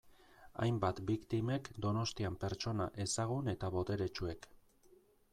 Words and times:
Hainbat 0.61 1.01
biktimek 1.09 1.67
Donostian 1.85 2.37
pertsona 2.43 2.87
ezagun 3.05 3.53
eta 3.53 3.69
boteretsuek. 3.75 4.49